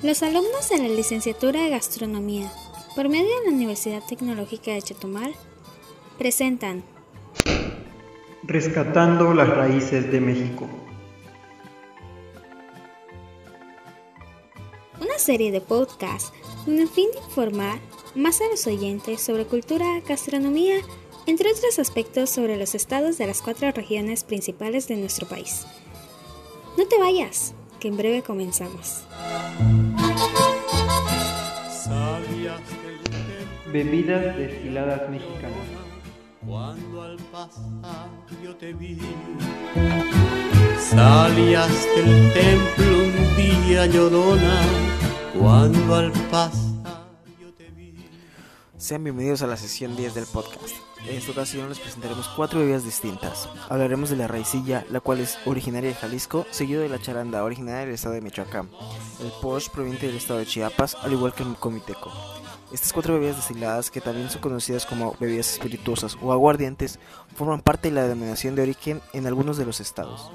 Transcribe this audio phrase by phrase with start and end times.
[0.00, 2.52] Los alumnos de la licenciatura de Gastronomía,
[2.94, 5.34] por medio de la Universidad Tecnológica de Chetumal,
[6.16, 6.84] presentan
[8.44, 10.68] Rescatando las raíces de México.
[15.00, 16.32] Una serie de podcasts
[16.64, 17.80] con el fin de informar
[18.14, 20.76] más a los oyentes sobre cultura, gastronomía,
[21.26, 25.66] entre otros aspectos sobre los estados de las cuatro regiones principales de nuestro país.
[26.76, 29.02] No te vayas, que en breve comenzamos.
[33.72, 35.58] Bebidas destiladas mexicanas.
[36.46, 38.08] Cuando al pasar
[38.42, 38.98] yo te vi,
[40.80, 44.62] salías del templo un día llorona.
[45.38, 47.04] Cuando al pasar
[47.38, 47.94] yo te vi.
[48.78, 50.74] Sean bienvenidos a la sesión 10 del podcast.
[51.06, 53.50] En esta ocasión les presentaremos cuatro bebidas distintas.
[53.68, 57.80] Hablaremos de la raicilla, la cual es originaria de Jalisco, seguido de la charanda, originaria
[57.80, 58.70] del estado de Michoacán.
[59.20, 62.10] El posh proveniente del estado de Chiapas, al igual que el comiteco.
[62.72, 66.98] Estas cuatro bebidas destiladas, que también son conocidas como bebidas espirituosas o aguardientes,
[67.34, 70.30] forman parte de la denominación de origen en algunos de los estados.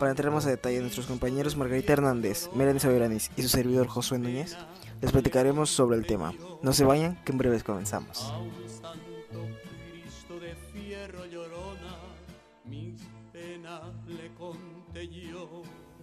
[0.00, 4.18] Para entrar más a detalle, nuestros compañeros Margarita Hernández, Melanie Saberanis y su servidor Josué
[4.18, 4.56] Núñez,
[5.00, 6.34] les platicaremos sobre el tema.
[6.62, 8.32] No se vayan, que en breves comenzamos.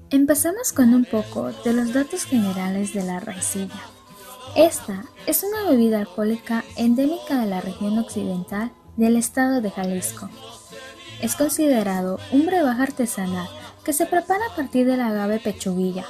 [0.10, 3.93] Empezamos con un poco de los datos generales de la raicilla.
[4.56, 10.30] Esta es una bebida alcohólica endémica de la región occidental del estado de Jalisco.
[11.22, 13.48] Es considerado un brebaje artesanal
[13.84, 16.06] que se prepara a partir del agave pechuguilla,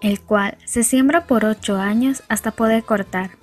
[0.00, 3.38] el cual se siembra por 8 años hasta poder cortar.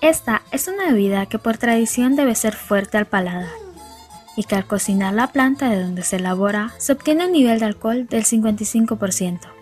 [0.00, 3.50] Esta es una bebida que por tradición debe ser fuerte al paladar
[4.34, 7.66] y que al cocinar la planta de donde se elabora se obtiene un nivel de
[7.66, 9.59] alcohol del 55%.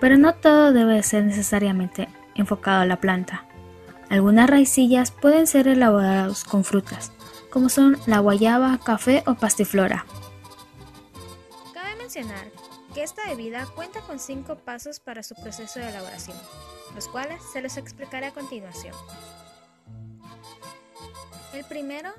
[0.00, 3.44] Pero no todo debe ser necesariamente enfocado a la planta.
[4.08, 7.12] Algunas raicillas pueden ser elaboradas con frutas,
[7.50, 10.04] como son la guayaba, café o pastiflora.
[11.72, 12.46] Cabe mencionar
[12.92, 16.36] que esta bebida cuenta con cinco pasos para su proceso de elaboración,
[16.94, 18.94] los cuales se los explicaré a continuación.
[21.52, 22.10] El primero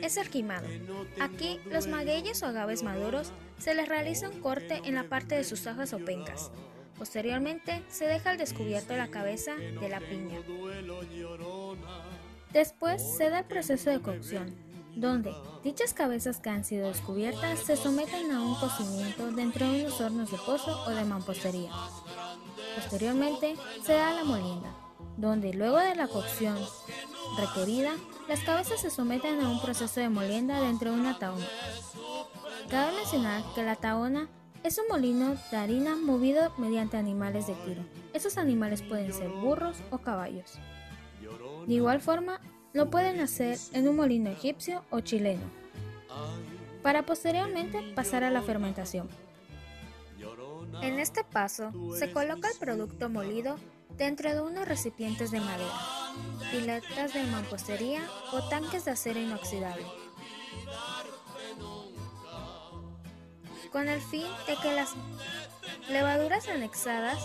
[0.00, 0.66] es el quimado.
[1.20, 5.44] Aquí los magueyes o agaves maduros se les realiza un corte en la parte de
[5.44, 6.50] sus hojas o pencas.
[6.98, 10.40] Posteriormente se deja al descubierto la cabeza de la piña.
[12.52, 14.54] Después se da el proceso de cocción,
[14.96, 15.32] donde
[15.62, 20.30] dichas cabezas que han sido descubiertas se someten a un cocimiento dentro de unos hornos
[20.30, 21.70] de pozo o de mampostería.
[22.74, 23.54] Posteriormente
[23.84, 24.74] se da la molienda,
[25.16, 26.58] donde luego de la cocción
[27.36, 27.92] requerida,
[28.28, 31.46] las cabezas se someten a un proceso de molienda dentro de una taona.
[32.68, 34.28] Cabe mencionar que la taona
[34.62, 37.82] es un molino de harina movido mediante animales de tiro.
[38.12, 40.58] Esos animales pueden ser burros o caballos.
[41.66, 42.40] De igual forma,
[42.72, 45.44] lo pueden hacer en un molino egipcio o chileno,
[46.82, 49.08] para posteriormente pasar a la fermentación.
[50.82, 53.56] En este paso, se coloca el producto molido
[53.96, 55.72] dentro de unos recipientes de madera,
[56.52, 58.00] piletas de mampostería
[58.32, 59.84] o tanques de acero inoxidable,
[63.72, 64.94] con el fin de que las
[65.88, 67.18] levaduras anexadas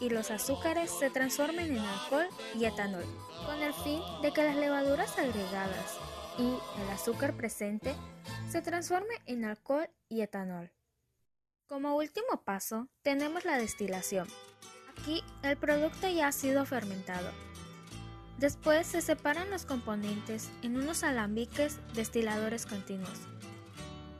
[0.00, 3.04] y los azúcares se transformen en alcohol y etanol,
[3.46, 5.98] con el fin de que las levaduras agregadas
[6.38, 6.46] y
[6.82, 7.94] el azúcar presente
[8.48, 10.70] se transforme en alcohol y etanol.
[11.66, 14.26] Como último paso, tenemos la destilación.
[14.90, 17.30] Aquí el producto ya ha sido fermentado.
[18.38, 23.28] Después se separan los componentes en unos alambiques destiladores continuos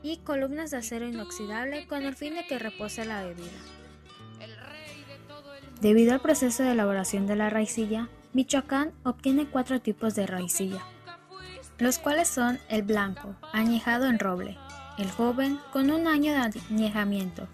[0.03, 3.47] y columnas de acero inoxidable con el fin de que repose la bebida.
[5.81, 10.83] Debido al proceso de elaboración de la raicilla, Michoacán obtiene cuatro tipos de raicilla,
[11.77, 14.57] los cuales son el blanco, añejado en roble,
[14.97, 17.47] el joven con un año de añejamiento,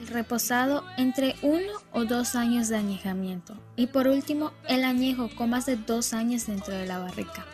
[0.00, 5.50] el reposado entre uno o dos años de añejamiento y por último el añejo con
[5.50, 7.46] más de dos años dentro de la barrica.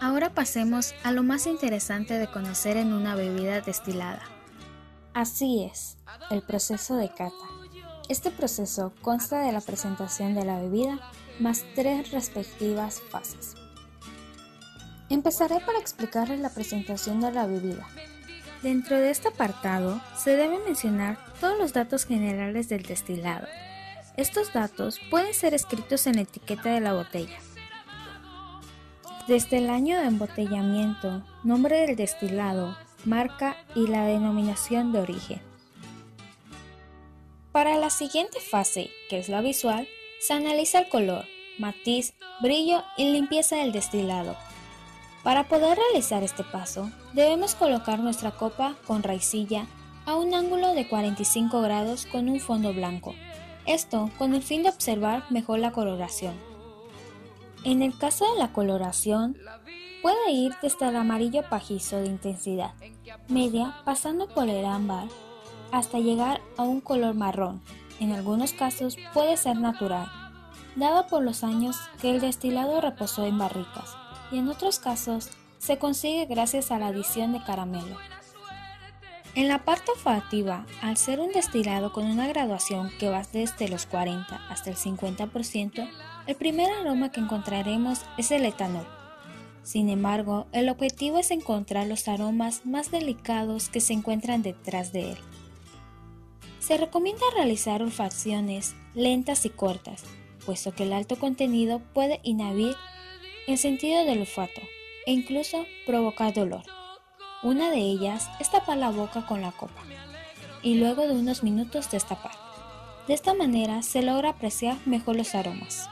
[0.00, 4.22] Ahora pasemos a lo más interesante de conocer en una bebida destilada.
[5.14, 5.96] Así es,
[6.30, 7.32] el proceso de cata.
[8.08, 11.00] Este proceso consta de la presentación de la bebida
[11.40, 13.54] más tres respectivas fases.
[15.08, 17.86] Empezaré por explicarles la presentación de la bebida.
[18.62, 23.46] Dentro de este apartado se deben mencionar todos los datos generales del destilado.
[24.16, 27.38] Estos datos pueden ser escritos en la etiqueta de la botella.
[29.26, 35.42] Desde el año de embotellamiento, nombre del destilado, marca y la denominación de origen.
[37.50, 39.88] Para la siguiente fase, que es la visual,
[40.20, 41.24] se analiza el color,
[41.58, 44.36] matiz, brillo y limpieza del destilado.
[45.24, 49.66] Para poder realizar este paso, debemos colocar nuestra copa con raicilla
[50.04, 53.12] a un ángulo de 45 grados con un fondo blanco.
[53.66, 56.55] Esto con el fin de observar mejor la coloración.
[57.66, 59.36] En el caso de la coloración,
[60.00, 62.74] puede ir desde el amarillo pajizo de intensidad
[63.26, 65.08] media pasando por el ámbar
[65.72, 67.60] hasta llegar a un color marrón.
[67.98, 70.06] En algunos casos puede ser natural,
[70.76, 73.96] dado por los años que el destilado reposó en barricas,
[74.30, 77.96] y en otros casos se consigue gracias a la adición de caramelo.
[79.36, 83.84] En la parte olfativa, al ser un destilado con una graduación que va desde los
[83.84, 85.90] 40 hasta el 50%,
[86.26, 88.86] el primer aroma que encontraremos es el etanol.
[89.62, 95.10] Sin embargo, el objetivo es encontrar los aromas más delicados que se encuentran detrás de
[95.10, 95.18] él.
[96.58, 100.04] Se recomienda realizar olfacciones lentas y cortas,
[100.46, 102.74] puesto que el alto contenido puede inhibir
[103.46, 104.62] el sentido del olfato
[105.04, 106.62] e incluso provocar dolor.
[107.42, 109.82] Una de ellas es tapar la boca con la copa
[110.62, 112.32] y luego de unos minutos destapar.
[113.06, 115.88] De esta manera se logra apreciar mejor los aromas.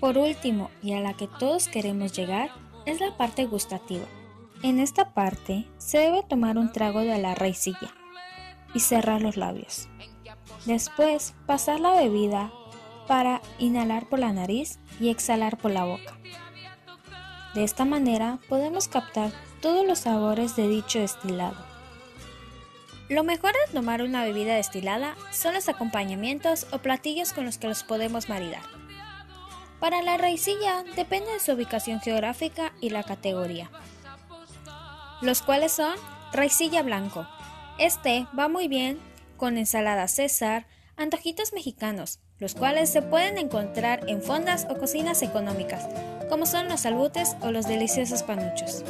[0.00, 2.50] Por último, y a la que todos queremos llegar,
[2.84, 4.04] es la parte gustativa.
[4.62, 7.94] En esta parte se debe tomar un trago de la raicilla
[8.74, 9.88] y cerrar los labios.
[10.66, 12.52] Después, pasar la bebida
[13.06, 16.18] para inhalar por la nariz y exhalar por la boca.
[17.54, 19.30] De esta manera podemos captar
[19.62, 21.56] todos los sabores de dicho destilado.
[23.08, 27.68] Lo mejor de tomar una bebida destilada son los acompañamientos o platillos con los que
[27.68, 28.62] los podemos maridar.
[29.80, 33.70] Para la raicilla depende de su ubicación geográfica y la categoría,
[35.20, 35.94] los cuales son
[36.32, 37.26] raicilla blanco,
[37.78, 39.00] este va muy bien
[39.36, 40.66] con ensalada César,
[40.96, 45.88] antojitos mexicanos, los cuales se pueden encontrar en fondas o cocinas económicas,
[46.28, 48.84] como son los albutes o los deliciosos panuchos.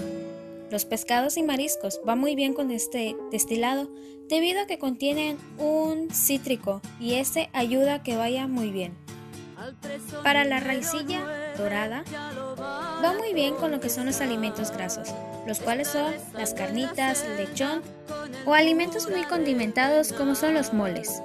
[0.73, 3.91] Los pescados y mariscos van muy bien con este destilado
[4.31, 8.97] debido a que contienen un cítrico y este ayuda a que vaya muy bien.
[10.23, 12.05] Para la raicilla dorada,
[12.59, 15.11] va muy bien con lo que son los alimentos grasos,
[15.47, 17.83] los cuales son las carnitas, lechón
[18.47, 21.21] o alimentos muy condimentados como son los moles.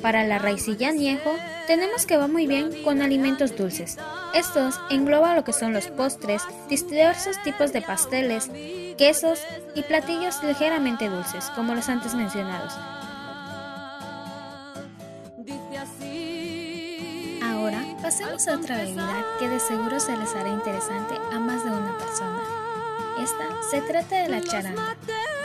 [0.00, 1.30] Para la raicilla añejo,
[1.66, 3.96] tenemos que va muy bien con alimentos dulces.
[4.34, 8.50] Estos engloban lo que son los postres, diversos tipos de pasteles,
[8.96, 9.40] quesos
[9.74, 12.72] y platillos ligeramente dulces, como los antes mencionados.
[17.42, 21.70] Ahora pasemos a otra bebida que de seguro se les hará interesante a más de
[21.70, 22.42] una persona.
[23.20, 24.96] Esta se trata de la charanda.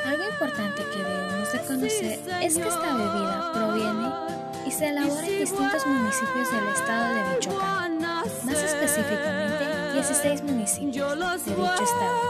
[0.06, 5.40] Algo importante que debemos de conocer es que esta bebida proviene y se elabora en
[5.40, 12.22] distintos municipios del estado de Michoacán, más específicamente 16 municipios de dicho estado.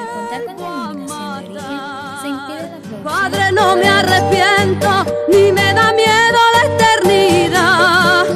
[0.00, 1.80] Al contar con denominación de origen,
[2.20, 3.02] se impide la producción.
[3.02, 4.88] Padre, no me arrepiento,
[5.28, 8.26] ni me da miedo la eternidad.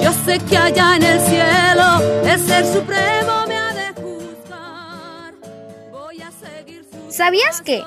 [0.00, 5.34] Yo sé que allá en el cielo el ser supremo me ha de juzgar.
[5.90, 7.84] Voy a seguir su ¿Sabías que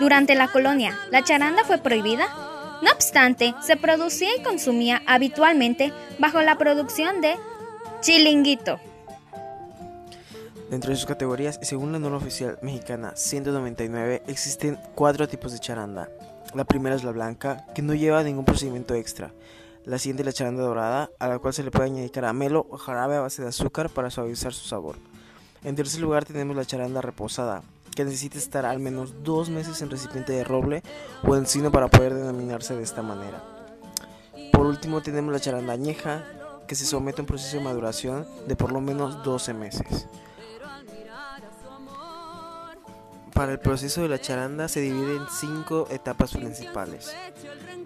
[0.00, 2.26] durante la colonia la charanda fue prohibida?
[2.82, 7.36] No obstante, se producía y consumía habitualmente bajo la producción de
[8.00, 8.80] chilinguito.
[10.70, 16.08] Dentro de sus categorías, según la norma oficial mexicana 199, existen cuatro tipos de charanda.
[16.54, 19.32] La primera es la blanca, que no lleva ningún procedimiento extra.
[19.84, 22.78] La siguiente es la charanda dorada, a la cual se le puede añadir caramelo o
[22.78, 24.96] jarabe a base de azúcar para suavizar su sabor.
[25.64, 27.62] En tercer lugar tenemos la charanda reposada,
[27.94, 30.82] que necesita estar al menos dos meses en recipiente de roble
[31.22, 33.42] o encino para poder denominarse de esta manera.
[34.52, 36.24] Por último tenemos la charanda añeja,
[36.66, 40.06] que se somete a un proceso de maduración de por lo menos 12 meses.
[43.34, 47.14] Para el proceso de la charanda se divide en cinco etapas principales.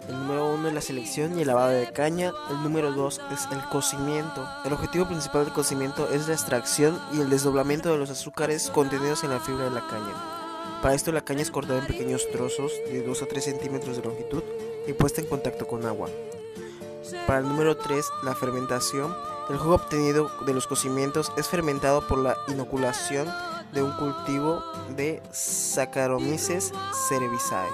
[0.07, 2.31] El número uno es la selección y el lavado de caña.
[2.49, 4.47] El número dos es el cocimiento.
[4.63, 9.23] El objetivo principal del cocimiento es la extracción y el desdoblamiento de los azúcares contenidos
[9.23, 10.13] en la fibra de la caña.
[10.81, 14.03] Para esto la caña es cortada en pequeños trozos de 2 a 3 centímetros de
[14.03, 14.43] longitud
[14.87, 16.09] y puesta en contacto con agua.
[17.27, 19.15] Para el número 3, la fermentación.
[19.49, 23.27] El jugo obtenido de los cocimientos es fermentado por la inoculación
[23.75, 24.63] de un cultivo
[24.95, 26.71] de Saccharomyces
[27.07, 27.69] cerevisiae,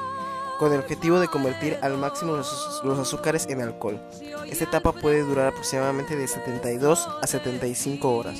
[0.59, 4.01] con el objetivo de convertir al máximo los, los azúcares en alcohol.
[4.47, 8.37] Esta etapa puede durar aproximadamente de 72 a 75 horas.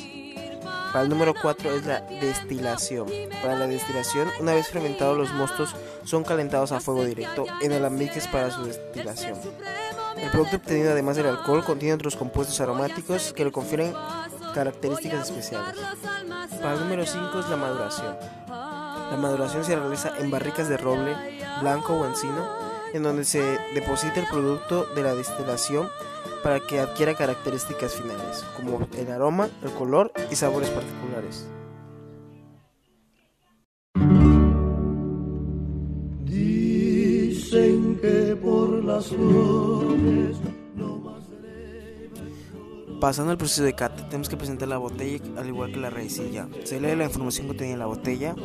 [0.92, 3.08] Para el número 4 es la destilación.
[3.42, 8.28] Para la destilación, una vez fermentados los mostos son calentados a fuego directo en alambiques
[8.28, 9.40] para su destilación.
[10.18, 13.94] El producto obtenido además del alcohol contiene otros compuestos aromáticos que le confieren
[14.54, 15.76] características especiales.
[16.62, 18.16] Para el número 5 es la maduración.
[18.48, 21.16] La maduración se realiza en barricas de roble,
[21.60, 22.48] blanco o encino,
[22.94, 25.90] en donde se deposita el producto de la destilación
[26.44, 31.48] para que adquiera características finales, como el aroma, el color y sabores particulares.
[36.26, 40.38] Dicen que por las flores
[43.02, 46.48] Pasando al proceso de cata, tenemos que presentar la botella al igual que la raicilla.
[46.66, 48.36] Se lee la información contenida en la botella.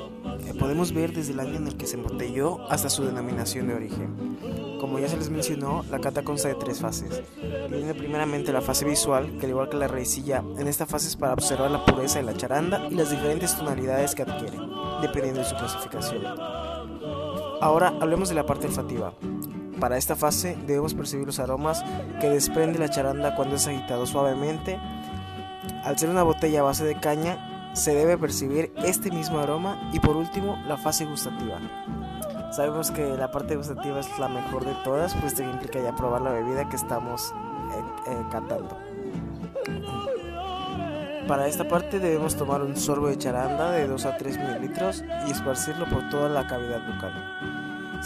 [0.47, 3.75] Eh, podemos ver desde el año en el que se embotelló hasta su denominación de
[3.75, 4.39] origen.
[4.81, 7.23] Como ya se les mencionó, la cata consta de tres fases.
[7.69, 11.17] Viene primeramente la fase visual, que al igual que la raicilla, en esta fase es
[11.17, 14.59] para observar la pureza de la charanda y las diferentes tonalidades que adquiere,
[15.03, 16.25] dependiendo de su clasificación.
[17.61, 19.13] Ahora hablemos de la parte olfativa.
[19.81, 21.85] Para esta fase debemos percibir los aromas
[22.21, 24.79] que desprende la charanda cuando es agitado suavemente.
[25.85, 30.01] Al ser una botella a base de caña, se debe percibir este mismo aroma y
[30.01, 31.59] por último la fase gustativa.
[32.51, 36.23] Sabemos que la parte gustativa es la mejor de todas, pues que implica ya probar
[36.23, 37.35] la bebida que estamos
[37.73, 38.79] eh, eh, catando.
[41.29, 45.33] Para esta parte debemos tomar un sorbo de charanda de 2 a 3 mililitros y
[45.33, 47.36] esparcirlo por toda la cavidad bucal.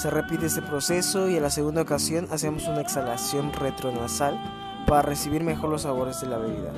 [0.01, 4.41] Se repite este proceso y en la segunda ocasión hacemos una exhalación retronasal
[4.87, 6.73] para recibir mejor los sabores de la bebida.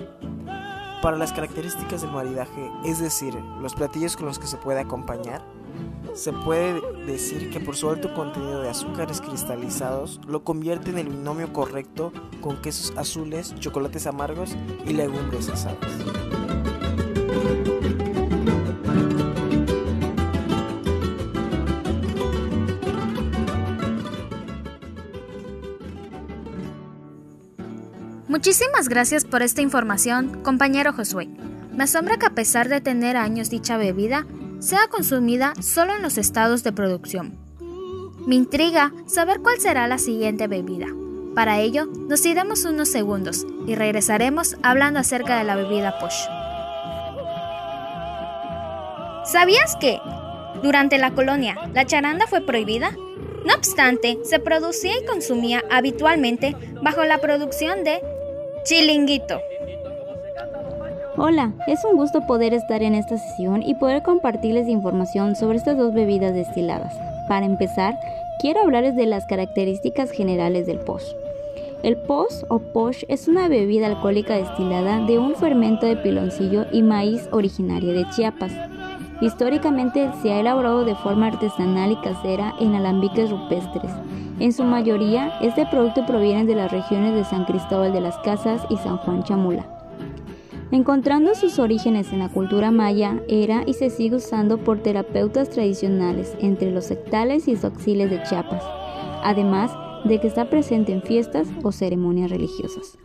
[1.00, 5.41] Para las características del maridaje, es decir, los platillos con los que se puede acompañar,
[6.14, 11.09] se puede decir que por su alto contenido de azúcares cristalizados lo convierte en el
[11.09, 15.79] binomio correcto con quesos azules, chocolates amargos y legumbres asadas.
[28.33, 31.29] Muchísimas gracias por esta información, compañero Josué.
[31.71, 34.27] Me asombra que a pesar de tener años dicha bebida,
[34.59, 37.37] sea consumida solo en los estados de producción.
[38.27, 40.87] Me intriga saber cuál será la siguiente bebida.
[41.35, 46.25] Para ello, nos iremos unos segundos y regresaremos hablando acerca de la bebida Posh.
[49.31, 49.99] ¿Sabías que,
[50.62, 52.97] durante la colonia, la charanda fue prohibida?
[53.45, 58.01] No obstante, se producía y consumía habitualmente bajo la producción de
[58.64, 59.40] chilinguito.
[61.16, 65.76] Hola, es un gusto poder estar en esta sesión y poder compartirles información sobre estas
[65.76, 66.95] dos bebidas destiladas.
[67.28, 67.99] Para empezar,
[68.40, 71.04] quiero hablarles de las características generales del posh.
[71.83, 76.83] El posh o posh es una bebida alcohólica destilada de un fermento de piloncillo y
[76.83, 78.52] maíz originaria de Chiapas.
[79.21, 83.90] Históricamente se ha elaborado de forma artesanal y casera en alambiques rupestres.
[84.42, 88.66] En su mayoría, este producto proviene de las regiones de San Cristóbal de las Casas
[88.68, 89.64] y San Juan Chamula.
[90.72, 96.37] Encontrando sus orígenes en la cultura maya, era y se sigue usando por terapeutas tradicionales
[96.40, 98.64] entre los sectales y soxiles de Chiapas,
[99.22, 99.70] además
[100.06, 102.99] de que está presente en fiestas o ceremonias religiosas.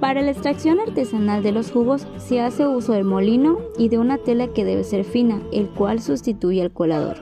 [0.00, 4.18] Para la extracción artesanal de los jugos se hace uso del molino y de una
[4.18, 7.16] tela que debe ser fina, el cual sustituye al colador.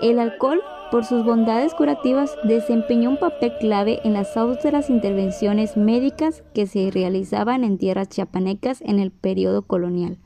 [0.00, 0.60] El alcohol
[0.90, 6.90] por sus bondades curativas, desempeñó un papel clave en las austeras intervenciones médicas que se
[6.90, 10.18] realizaban en tierras chiapanecas en el periodo colonial.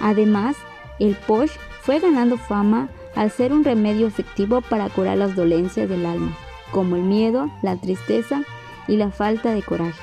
[0.00, 0.56] Además,
[0.98, 1.52] el posh
[1.82, 6.36] fue ganando fama al ser un remedio efectivo para curar las dolencias del alma,
[6.72, 8.42] como el miedo, la tristeza
[8.88, 10.00] y la falta de coraje.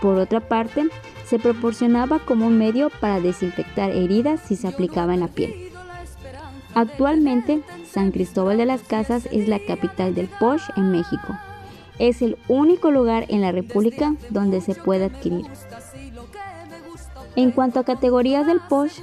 [0.00, 0.88] Por otra parte,
[1.24, 5.63] se proporcionaba como un medio para desinfectar heridas si se aplicaba en la piel.
[6.74, 11.38] Actualmente, San Cristóbal de las Casas es la capital del Posh en México.
[11.98, 15.46] Es el único lugar en la República donde se puede adquirir.
[17.36, 19.00] En cuanto a categorías del Posh,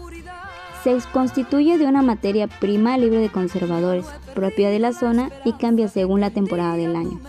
[0.83, 5.87] se constituye de una materia prima libre de conservadores, propia de la zona y cambia
[5.87, 7.19] según la temporada del año.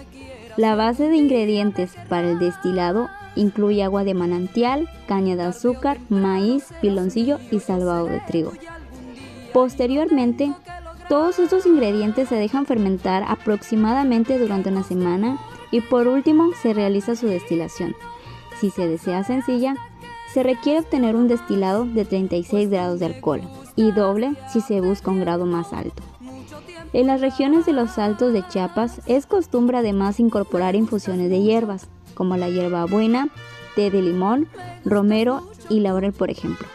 [0.57, 6.65] La base de ingredientes para el destilado incluye agua de manantial, caña de azúcar, maíz,
[6.81, 8.53] piloncillo y salvado de trigo.
[9.53, 10.53] Posteriormente,
[11.09, 15.39] todos estos ingredientes se dejan fermentar aproximadamente durante una semana
[15.71, 17.95] y por último se realiza su destilación.
[18.61, 19.75] Si se desea sencilla,
[20.33, 23.43] se requiere obtener un destilado de 36 grados de alcohol
[23.77, 26.03] y doble si se busca un grado más alto.
[26.95, 31.89] En las regiones de los Altos de Chiapas es costumbre además incorporar infusiones de hierbas,
[32.15, 33.29] como la hierbabuena,
[33.75, 34.49] té de limón,
[34.85, 36.67] romero y laurel, por ejemplo,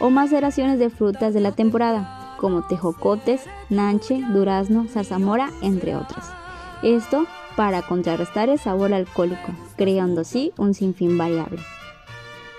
[0.00, 6.32] o maceraciones de frutas de la temporada, como tejocotes, nanche, durazno, zarzamora, entre otras.
[6.82, 7.26] Esto
[7.56, 11.60] para contrarrestar el sabor alcohólico, creando así un sinfín variable.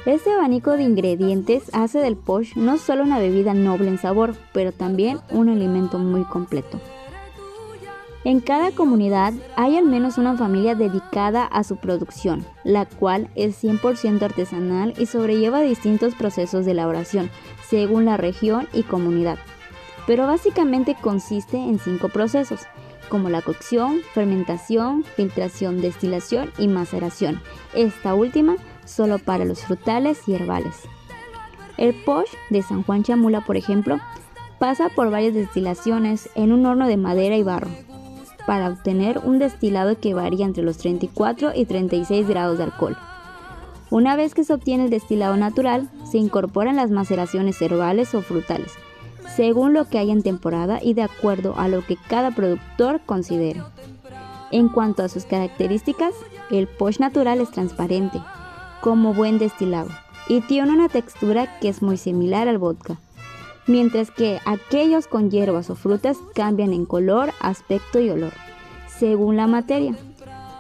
[0.06, 4.72] Este abanico de ingredientes hace del posh no solo una bebida noble en sabor, pero
[4.72, 6.80] también un alimento muy completo.
[8.24, 13.64] En cada comunidad hay al menos una familia dedicada a su producción, la cual es
[13.64, 17.32] 100% artesanal y sobrelleva distintos procesos de elaboración,
[17.68, 19.40] según la región y comunidad.
[20.06, 22.62] Pero básicamente consiste en cinco procesos,
[23.10, 27.42] como la cocción, fermentación, filtración, destilación y maceración.
[27.74, 30.84] Esta última solo para los frutales y herbales.
[31.78, 34.00] El posh de San Juan Chamula, por ejemplo,
[34.60, 37.72] pasa por varias destilaciones en un horno de madera y barro
[38.46, 42.98] para obtener un destilado que varía entre los 34 y 36 grados de alcohol.
[43.90, 48.72] Una vez que se obtiene el destilado natural, se incorporan las maceraciones herbales o frutales,
[49.36, 53.62] según lo que haya en temporada y de acuerdo a lo que cada productor considere.
[54.52, 56.14] En cuanto a sus características,
[56.50, 58.20] el posh natural es transparente,
[58.82, 59.90] como buen destilado
[60.28, 63.00] y tiene una textura que es muy similar al vodka,
[63.68, 68.34] mientras que aquellos con hierbas o frutas cambian en color, aspecto y olor,
[68.88, 69.96] según la materia.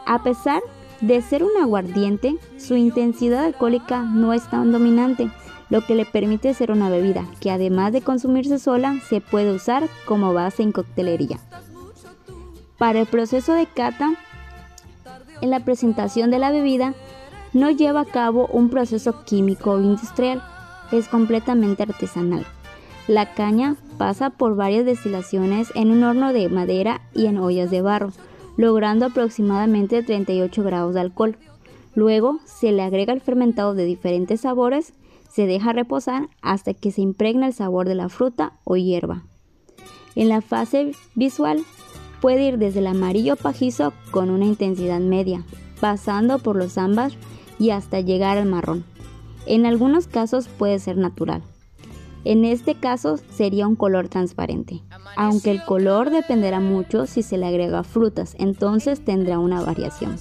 [0.06, 0.62] A pesar
[1.02, 5.30] de ser un aguardiente, su intensidad alcohólica no es tan dominante,
[5.70, 9.88] lo que le permite ser una bebida que además de consumirse sola, se puede usar
[10.06, 11.40] como base en coctelería.
[12.78, 14.14] Para el proceso de cata,
[15.40, 16.94] en la presentación de la bebida,
[17.54, 20.44] no lleva a cabo un proceso químico o industrial,
[20.92, 22.46] es completamente artesanal.
[23.12, 27.82] La caña pasa por varias destilaciones en un horno de madera y en ollas de
[27.82, 28.14] barro,
[28.56, 31.36] logrando aproximadamente 38 grados de alcohol.
[31.94, 34.94] Luego se le agrega el fermentado de diferentes sabores,
[35.30, 39.26] se deja reposar hasta que se impregna el sabor de la fruta o hierba.
[40.16, 41.66] En la fase visual
[42.22, 45.44] puede ir desde el amarillo pajizo con una intensidad media,
[45.82, 47.12] pasando por los ámbar
[47.60, 48.86] y hasta llegar al marrón.
[49.48, 51.44] En algunos casos puede ser natural.
[52.24, 54.84] En este caso sería un color transparente,
[55.16, 60.18] aunque el color dependerá mucho si se le agrega frutas, entonces tendrá una variación.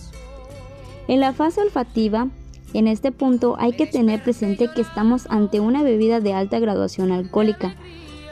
[1.08, 2.28] En la fase olfativa,
[2.72, 7.12] en este punto hay que tener presente que estamos ante una bebida de alta graduación
[7.12, 7.74] alcohólica,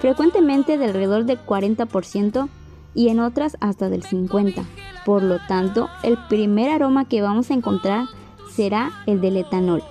[0.01, 2.49] frecuentemente de alrededor del 40%
[2.95, 4.65] y en otras hasta del 50%.
[5.05, 8.07] Por lo tanto, el primer aroma que vamos a encontrar
[8.51, 9.83] será el del etanol.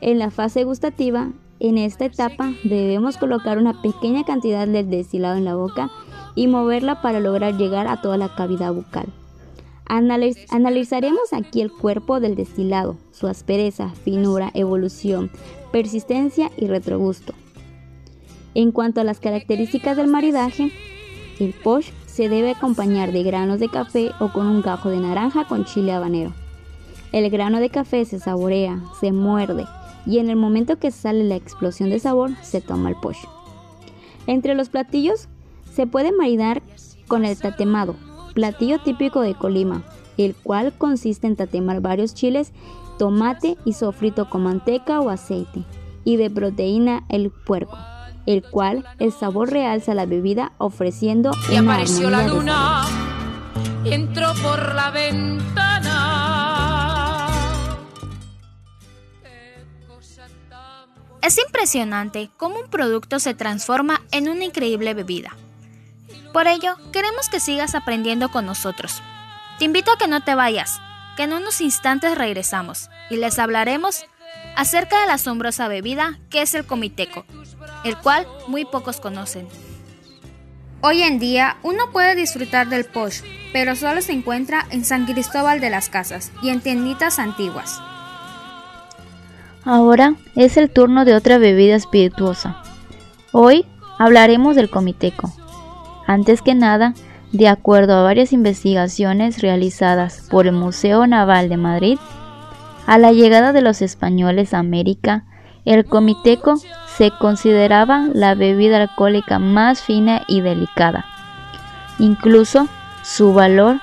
[0.00, 1.30] En la fase gustativa,
[1.62, 5.92] en esta etapa debemos colocar una pequeña cantidad del destilado en la boca
[6.34, 9.06] y moverla para lograr llegar a toda la cavidad bucal.
[9.86, 15.30] analizaremos aquí el cuerpo del destilado, su aspereza, finura, evolución,
[15.70, 17.32] persistencia y retrogusto.
[18.54, 20.72] En cuanto a las características del maridaje,
[21.38, 25.46] el posh se debe acompañar de granos de café o con un gajo de naranja
[25.46, 26.32] con chile habanero.
[27.12, 29.64] El grano de café se saborea, se muerde
[30.06, 33.18] y en el momento que sale la explosión de sabor se toma el posh.
[34.26, 35.28] Entre los platillos
[35.72, 36.62] se puede maridar
[37.08, 37.96] con el tatemado,
[38.34, 39.82] platillo típico de Colima,
[40.16, 42.52] el cual consiste en tatemar varios chiles,
[42.98, 45.64] tomate y sofrito con manteca o aceite,
[46.04, 47.76] y de proteína el puerco,
[48.26, 52.82] el cual el sabor realza la bebida ofreciendo y apareció la luna,
[53.84, 55.51] entró por la ventana
[61.22, 65.30] Es impresionante cómo un producto se transforma en una increíble bebida.
[66.32, 69.00] Por ello, queremos que sigas aprendiendo con nosotros.
[69.58, 70.80] Te invito a que no te vayas,
[71.16, 74.04] que en unos instantes regresamos y les hablaremos
[74.56, 77.24] acerca de la asombrosa bebida que es el comiteco,
[77.84, 79.46] el cual muy pocos conocen.
[80.80, 83.20] Hoy en día uno puede disfrutar del posh,
[83.52, 87.80] pero solo se encuentra en San Cristóbal de las Casas y en tienditas antiguas.
[89.64, 92.56] Ahora es el turno de otra bebida espirituosa.
[93.30, 93.64] Hoy
[93.96, 95.32] hablaremos del comiteco.
[96.04, 96.94] Antes que nada,
[97.30, 101.98] de acuerdo a varias investigaciones realizadas por el Museo Naval de Madrid,
[102.88, 105.26] a la llegada de los españoles a América,
[105.64, 106.56] el comiteco
[106.96, 111.06] se consideraba la bebida alcohólica más fina y delicada.
[112.00, 112.66] Incluso
[113.04, 113.76] su valor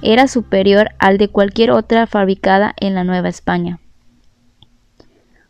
[0.00, 3.80] era superior al de cualquier otra fabricada en la Nueva España.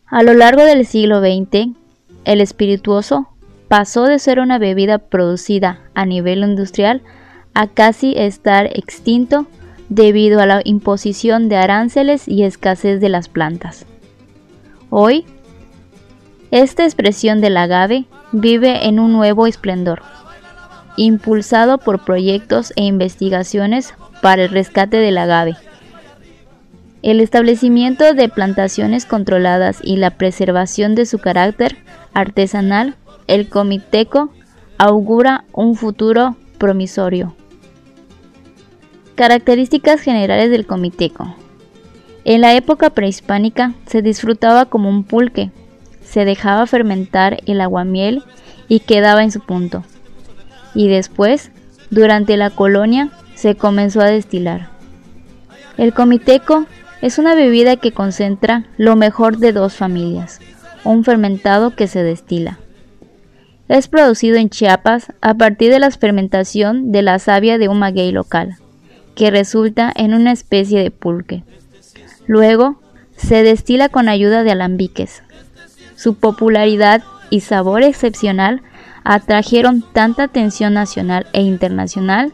[0.09, 1.75] A lo largo del siglo XX,
[2.25, 3.29] el espirituoso
[3.67, 7.03] pasó de ser una bebida producida a nivel industrial
[7.55, 9.47] a casi estar extinto
[9.89, 13.85] debido a la imposición de aranceles y escasez de las plantas.
[14.91, 15.25] Hoy,
[16.53, 20.03] Esta expresión del agave vive en un nuevo esplendor,
[20.97, 25.57] impulsado por proyectos e investigaciones para el rescate del agave.
[27.07, 31.77] El establecimiento de plantaciones controladas y la preservación de su carácter
[32.15, 32.97] artesanal,
[33.29, 34.33] el comiteco
[34.77, 37.37] augura un futuro promisorio.
[39.15, 41.37] Características generales del comiteco.
[42.25, 45.53] En la época prehispánica se disfrutaba como un pulque,
[46.03, 48.25] se dejaba fermentar el aguamiel
[48.67, 49.85] y quedaba en su punto.
[50.75, 51.53] Y después,
[51.89, 54.71] durante la colonia, se comenzó a destilar.
[55.77, 56.67] El comiteco
[57.03, 60.41] es una bebida que concentra lo mejor de dos familias,
[60.85, 62.59] un fermentado que se destila.
[63.69, 68.13] Es producido en Chiapas a partir de la fermentación de la savia de un maguey
[68.13, 68.57] local,
[69.15, 71.43] que resulta en una especie de pulque.
[72.27, 72.81] Luego,
[73.17, 75.23] se destila con ayuda de alambiques.
[75.97, 78.63] Su popularidad y sabor excepcional
[79.05, 82.33] atrajeron tanta atención nacional e internacional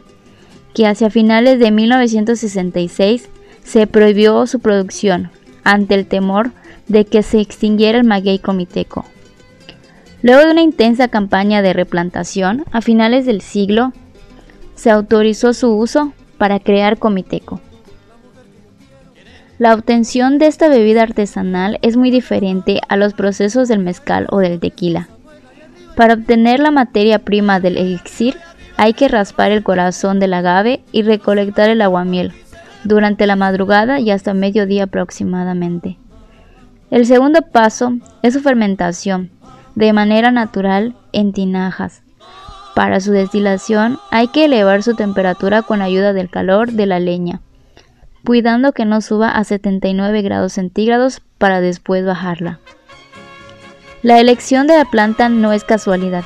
[0.73, 3.29] que hacia finales de 1966
[3.63, 5.31] se prohibió su producción
[5.63, 6.51] ante el temor
[6.87, 9.05] de que se extinguiera el maguey comiteco.
[10.21, 13.91] Luego de una intensa campaña de replantación, a finales del siglo,
[14.75, 17.61] se autorizó su uso para crear comiteco.
[19.59, 24.39] La obtención de esta bebida artesanal es muy diferente a los procesos del mezcal o
[24.39, 25.09] del tequila.
[25.95, 28.35] Para obtener la materia prima del elixir
[28.77, 32.33] hay que raspar el corazón del agave y recolectar el aguamiel
[32.83, 35.97] durante la madrugada y hasta mediodía aproximadamente.
[36.89, 39.31] El segundo paso es su fermentación
[39.75, 42.03] de manera natural en tinajas.
[42.75, 47.41] Para su destilación hay que elevar su temperatura con ayuda del calor de la leña
[48.25, 52.59] cuidando que no suba a 79 grados centígrados para después bajarla.
[54.01, 56.23] La elección de la planta no es casualidad.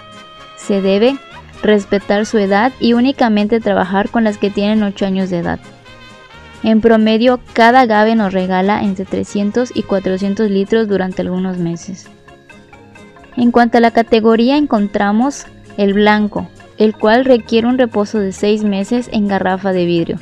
[0.56, 1.18] Se debe
[1.62, 5.60] respetar su edad y únicamente trabajar con las que tienen 8 años de edad.
[6.64, 12.08] En promedio, cada agave nos regala entre 300 y 400 litros durante algunos meses.
[13.36, 15.46] En cuanto a la categoría, encontramos
[15.78, 20.18] el blanco, el cual requiere un reposo de 6 meses en garrafa de vidrio.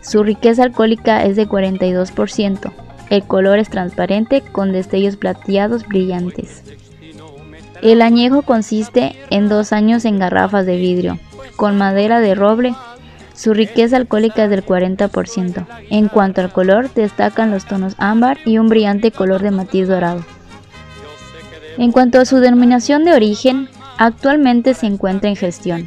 [0.00, 2.72] Su riqueza alcohólica es de 42%.
[3.10, 6.62] El color es transparente con destellos plateados brillantes.
[7.82, 11.18] El añejo consiste en dos años en garrafas de vidrio,
[11.56, 12.74] con madera de roble.
[13.36, 15.66] Su riqueza alcohólica es del 40%.
[15.90, 20.24] En cuanto al color, destacan los tonos ámbar y un brillante color de matiz dorado.
[21.76, 23.68] En cuanto a su denominación de origen,
[23.98, 25.86] actualmente se encuentra en gestión.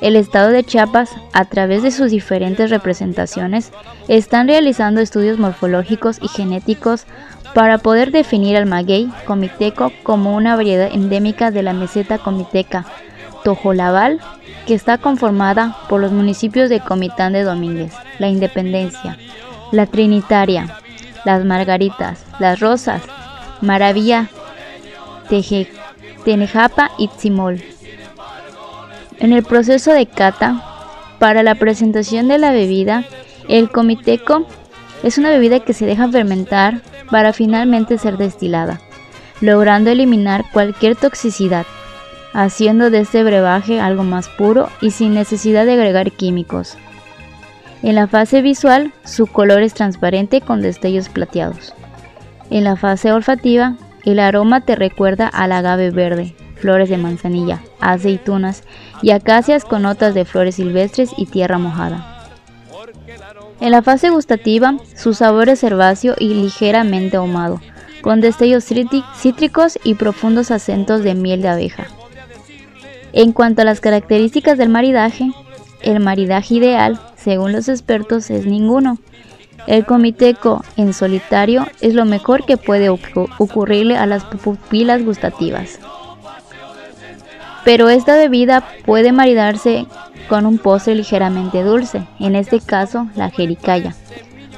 [0.00, 3.70] El Estado de Chiapas, a través de sus diferentes representaciones,
[4.08, 7.04] están realizando estudios morfológicos y genéticos
[7.54, 12.86] para poder definir al maguey comiteco como una variedad endémica de la meseta comiteca
[13.44, 14.20] Tojolabal,
[14.66, 19.18] que está conformada por los municipios de Comitán de Domínguez, La Independencia,
[19.72, 20.78] La Trinitaria,
[21.24, 23.02] Las Margaritas, Las Rosas,
[23.60, 24.28] Maravilla,
[26.24, 27.62] Tenejapa y Tzimol.
[29.18, 30.62] En el proceso de cata,
[31.18, 33.04] para la presentación de la bebida,
[33.48, 34.46] el comiteco
[35.02, 38.80] es una bebida que se deja fermentar para finalmente ser destilada,
[39.40, 41.66] logrando eliminar cualquier toxicidad,
[42.32, 46.76] haciendo de este brebaje algo más puro y sin necesidad de agregar químicos.
[47.82, 51.74] En la fase visual, su color es transparente con destellos plateados.
[52.50, 58.64] En la fase olfativa, el aroma te recuerda al agave verde, flores de manzanilla, aceitunas
[59.02, 62.28] y acacias con notas de flores silvestres y tierra mojada.
[63.60, 67.60] En la fase gustativa, su sabor es herbáceo y ligeramente ahumado,
[68.02, 71.86] con destellos cítricos y profundos acentos de miel de abeja.
[73.12, 75.32] En cuanto a las características del maridaje,
[75.82, 78.98] el maridaje ideal, según los expertos, es ninguno.
[79.66, 85.78] El comiteco en solitario es lo mejor que puede ocurrirle a las pupilas gustativas
[87.64, 89.86] pero esta bebida puede maridarse
[90.28, 93.94] con un postre ligeramente dulce, en este caso la jericaya,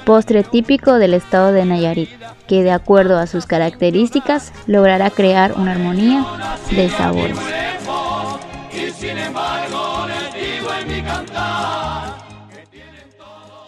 [0.04, 2.10] postre típico del estado de Nayarit,
[2.46, 6.24] que de acuerdo a sus características logrará crear una armonía
[6.70, 7.38] de sabores.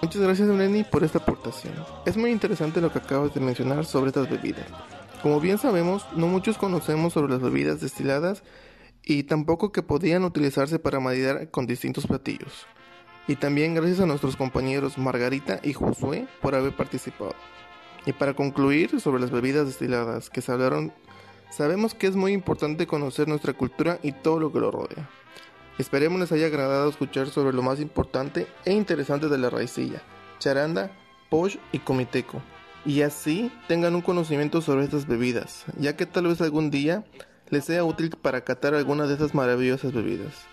[0.01, 1.75] Muchas gracias Lenny por esta aportación.
[2.07, 4.67] Es muy interesante lo que acabas de mencionar sobre estas bebidas.
[5.23, 8.45] Como bien sabemos, no muchos conocemos sobre las bebidas destiladas
[9.03, 12.67] y tampoco que podían utilizarse para maridar con distintos platillos.
[13.27, 17.35] Y también gracias a nuestros compañeros Margarita y Josué por haber participado.
[18.07, 20.93] Y para concluir sobre las bebidas destiladas que se hablaron,
[21.57, 25.09] Sabemos que es muy importante conocer nuestra cultura y todo lo que lo rodea.
[25.77, 30.03] Esperemos les haya agradado escuchar sobre lo más importante e interesante de la raicilla,
[30.39, 30.93] charanda,
[31.31, 32.41] posh y comiteco,
[32.85, 37.05] y así tengan un conocimiento sobre estas bebidas, ya que tal vez algún día
[37.51, 40.47] les sea útil para catar alguna de estas maravillosas bebidas.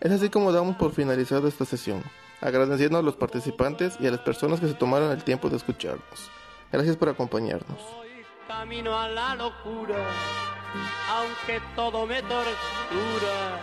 [0.00, 2.02] Es así como damos por finalizada esta sesión,
[2.42, 6.30] agradeciendo a los participantes y a las personas que se tomaron el tiempo de escucharnos.
[6.70, 7.78] Gracias por acompañarnos.
[8.46, 10.04] Camino a la locura,
[11.08, 13.60] aunque todo me tortura